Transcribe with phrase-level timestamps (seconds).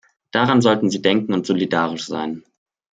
[0.31, 2.43] Daran sollten Sie denken und solidarisch sein.